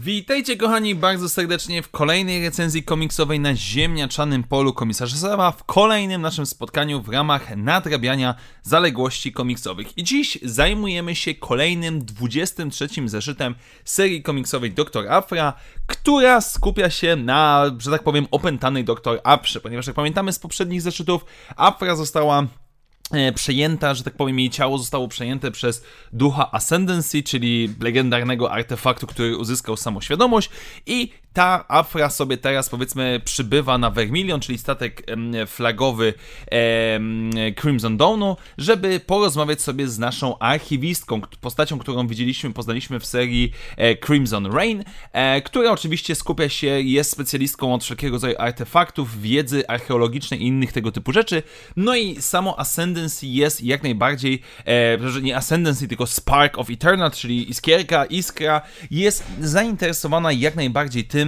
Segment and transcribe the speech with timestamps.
[0.00, 6.22] Witajcie kochani bardzo serdecznie w kolejnej recenzji komiksowej na ziemniaczanym polu komisarza Zawa w kolejnym
[6.22, 9.98] naszym spotkaniu w ramach nadrabiania zaległości komiksowych.
[9.98, 15.12] I dziś zajmujemy się kolejnym 23 zeszytem serii komiksowej Dr.
[15.12, 15.52] Afra,
[15.86, 19.20] która skupia się na, że tak powiem, opętanej Dr.
[19.24, 21.24] Afrze, ponieważ jak pamiętamy z poprzednich zeszytów,
[21.56, 22.46] Afra została
[23.34, 29.36] przejęta, że tak powiem, jej ciało zostało przejęte przez ducha Ascendancy, czyli legendarnego artefaktu, który
[29.36, 30.50] uzyskał samoświadomość
[30.86, 35.02] i ta Afra sobie teraz powiedzmy przybywa na Vermilion, czyli statek
[35.46, 36.14] flagowy
[37.60, 43.96] Crimson Dawnu, żeby porozmawiać sobie z naszą archiwistką, postacią, którą widzieliśmy, poznaliśmy w serii e,
[43.96, 50.42] Crimson Rain, e, która oczywiście skupia się, jest specjalistką od wszelkiego rodzaju artefaktów, wiedzy archeologicznej
[50.42, 51.42] i innych tego typu rzeczy.
[51.76, 57.50] No i samo Ascendancy jest jak najbardziej, e, nie Ascendancy, tylko Spark of Eternal, czyli
[57.50, 61.23] iskierka, iskra, jest zainteresowana jak najbardziej tym,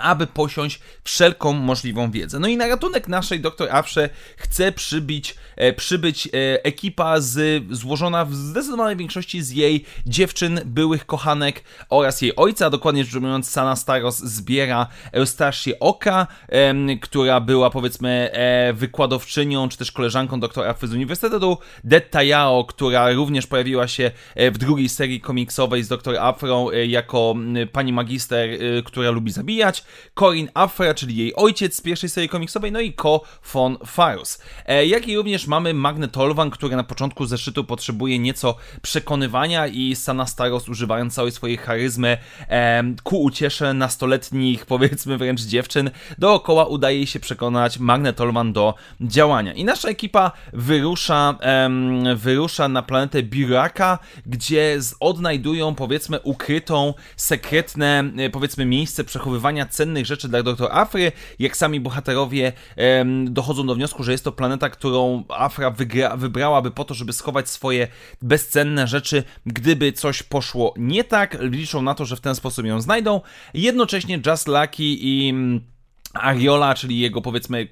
[0.00, 2.38] aby posiąść wszelką możliwą wiedzę.
[2.38, 6.30] No i na ratunek naszej doktor Afrze chce przybić, e, przybyć e,
[6.64, 13.04] ekipa z, złożona w zdecydowanej większości z jej dziewczyn, byłych kochanek oraz jej ojca, dokładnie
[13.04, 19.92] rzecz ujmując Sana Staros zbiera Eustasię Oka, e, która była powiedzmy e, wykładowczynią, czy też
[19.92, 25.20] koleżanką doktora Afry z Uniwersytetu, Detta Yao, która również pojawiła się e, w drugiej serii
[25.20, 27.34] komiksowej z doktor Afrą e, jako
[27.72, 28.48] pani magister,
[28.84, 33.22] która lubi zabijać, Corin Afra, czyli jej ojciec z pierwszej serii komiksowej, no i Ko
[33.52, 34.38] von Farus.
[34.66, 40.26] E, jak i również mamy Magnetolwan, który na początku zeszytu potrzebuje nieco przekonywania i Sana
[40.26, 47.20] Staros używając całej swojej charyzmy e, ku uciesze nastoletnich, powiedzmy wręcz dziewczyn, dookoła udaje się
[47.20, 49.52] przekonać Magnetolwan do działania.
[49.52, 51.38] I nasza ekipa wyrusza,
[52.16, 60.28] wyrusza na planetę Biraka, gdzie odnajdują powiedzmy ukrytą, sekretne, e, powiedzmy miejsce przechowywania cennych rzeczy
[60.28, 65.24] dla doktor Afry, jak sami bohaterowie em, dochodzą do wniosku, że jest to planeta, którą
[65.28, 67.88] Afra wygra, wybrałaby po to, żeby schować swoje
[68.22, 71.36] bezcenne rzeczy, gdyby coś poszło nie tak.
[71.40, 73.20] Liczą na to, że w ten sposób ją znajdą.
[73.54, 75.75] Jednocześnie Just Lucky i mm,
[76.20, 77.68] Ariola, czyli jego powiedzmy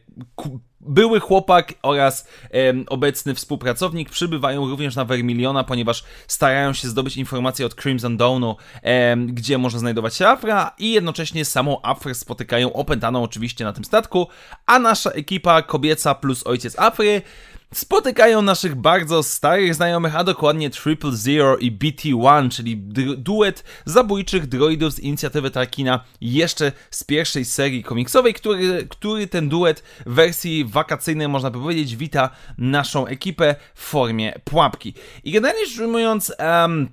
[0.81, 7.67] były chłopak oraz e, obecny współpracownik przybywają również na Vermiliona, ponieważ starają się zdobyć informacje
[7.67, 13.23] od Crimson Dawnu, e, gdzie może znajdować się Afra i jednocześnie samą Afrę spotykają opętaną
[13.23, 14.29] oczywiście na tym statku,
[14.67, 17.23] a nasza ekipa kobieca plus ojciec Afry
[17.75, 22.77] spotykają naszych bardzo starych znajomych, a dokładnie Triple Zero i BT-1, czyli
[23.17, 29.83] duet zabójczych droidów z inicjatywy Tarkina jeszcze z pierwszej serii komiksowej, który, który ten duet
[30.07, 34.95] w wersji wakacyjnej, można by powiedzieć, wita naszą ekipę w formie pułapki.
[35.25, 36.89] I generalnie rzecz ujmując, um,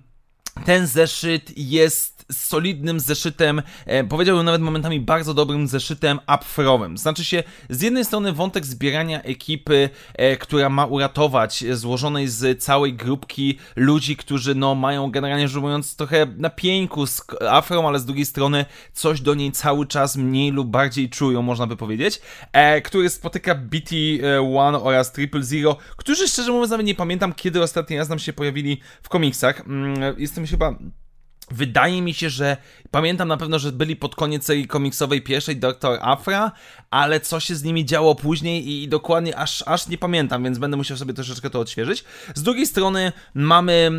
[0.65, 6.97] ten zeszyt jest solidnym zeszytem, e, powiedziałbym nawet momentami bardzo dobrym zeszytem upfrowym.
[6.97, 12.63] Znaczy się, z jednej strony wątek zbierania ekipy, e, która ma uratować, e, złożonej z
[12.63, 17.99] całej grupki ludzi, którzy no mają generalnie rzecz mówiąc trochę na pieńku z afrą, ale
[17.99, 22.21] z drugiej strony coś do niej cały czas mniej lub bardziej czują, można by powiedzieć,
[22.83, 28.09] który spotyka BT-1 oraz Triple Zero, którzy szczerze mówiąc nawet nie pamiętam, kiedy ostatni raz
[28.09, 29.61] nam się pojawili w komiksach.
[29.61, 30.75] Mm, jestem chyba
[31.51, 32.57] Wydaje mi się, że
[32.91, 35.99] pamiętam na pewno, że byli pod koniec serii komiksowej pierwszej Dr.
[36.01, 36.51] Afra,
[36.91, 40.77] ale co się z nimi działo później i, dokładnie aż, aż nie pamiętam, więc będę
[40.77, 42.03] musiał sobie troszeczkę to odświeżyć.
[42.35, 43.91] Z drugiej strony mamy,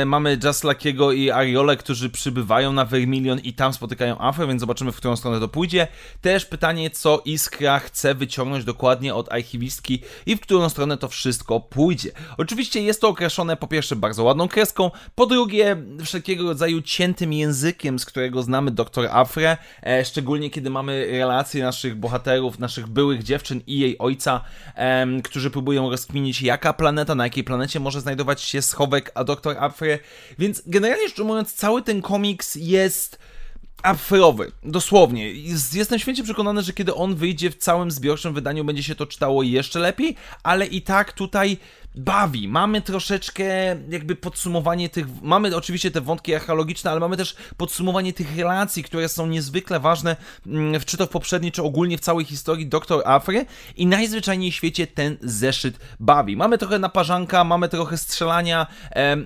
[0.00, 4.60] e, mamy Just Luckiego i Ariole, którzy przybywają na Vermilion i tam spotykają Afrę, więc
[4.60, 5.88] zobaczymy, w którą stronę to pójdzie.
[6.20, 11.60] Też pytanie, co Iskra chce wyciągnąć dokładnie od archiwistki i w którą stronę to wszystko
[11.60, 12.10] pójdzie.
[12.38, 17.32] Oczywiście jest to określone po pierwsze bardzo ładną kreską, po drugie wszelkiego rodzaju rodzaju ciętym
[17.32, 23.22] językiem, z którego znamy doktor Afrę, e, szczególnie kiedy mamy relacje naszych bohaterów, naszych byłych
[23.22, 24.40] dziewczyn i jej ojca,
[25.24, 29.98] którzy próbują rozkminić, jaka planeta, na jakiej planecie może znajdować się schowek a doktor Afry.
[30.38, 33.18] Więc generalnie rzecz ujmując, cały ten komiks jest
[33.82, 35.32] afrowy, dosłownie.
[35.72, 39.42] Jestem święcie przekonany, że kiedy on wyjdzie w całym zbiorczym wydaniu, będzie się to czytało
[39.42, 41.58] jeszcze lepiej, ale i tak tutaj
[41.94, 42.48] bawi.
[42.48, 43.44] Mamy troszeczkę
[43.88, 49.08] jakby podsumowanie tych, mamy oczywiście te wątki archeologiczne, ale mamy też podsumowanie tych relacji, które
[49.08, 53.02] są niezwykle ważne, mm, czy to w poprzedniej, czy ogólnie w całej historii Dr.
[53.04, 53.46] Afry
[53.76, 56.36] i najzwyczajniej w świecie ten zeszyt bawi.
[56.36, 58.66] Mamy trochę naparzanka, mamy trochę strzelania,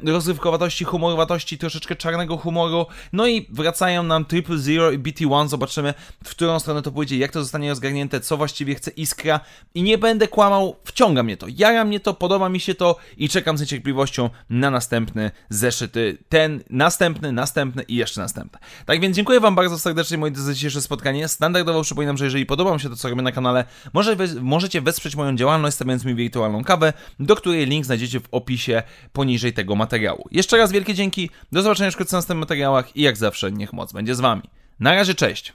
[0.05, 5.95] rozrywkowatości, humorowatości, troszeczkę czarnego humoru, no i wracają nam Triple Zero i BT-1, zobaczymy
[6.25, 9.41] w którą stronę to pójdzie, jak to zostanie rozgarnięte, co właściwie chce Iskra
[9.75, 13.29] i nie będę kłamał, wciąga mnie to, jara mnie to, podoba mi się to i
[13.29, 18.59] czekam z niecierpliwością na następny zeszyt, y, ten, następny, następny i jeszcze następny.
[18.87, 21.29] Tak więc dziękuję Wam bardzo serdecznie, moi drodzy, za dzisiejsze spotkanie.
[21.29, 25.17] Standardowo przypominam, że jeżeli podoba Wam się to, co robię na kanale, może możecie wesprzeć
[25.17, 28.83] moją działalność, stawiając mi wirtualną kawę, do której link znajdziecie w opisie
[29.13, 30.29] poniżej tego materiału.
[30.31, 33.93] Jeszcze raz wielkie dzięki, do zobaczenia wkrótce w następnych materiałach i jak zawsze, niech moc
[33.93, 34.43] będzie z Wami.
[34.81, 35.53] Na razie, cześć!